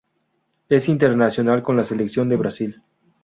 Es 0.67 0.89
internacional 0.89 1.61
con 1.61 1.77
la 1.77 1.83
selección 1.83 2.27
de 2.27 2.35
Brasil. 2.35 2.81